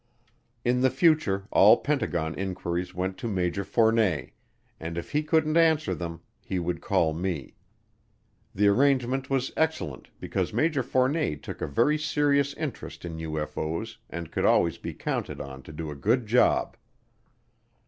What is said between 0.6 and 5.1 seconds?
In the future all Pentagon inquiries went to Major Fournet, and